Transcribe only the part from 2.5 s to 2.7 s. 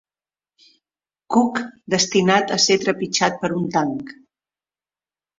a